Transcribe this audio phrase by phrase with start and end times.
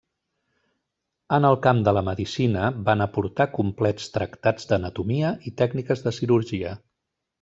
[1.35, 6.75] En el camp de la medicina, van aportar complets tractats d'anatomia i tècniques de cirurgia.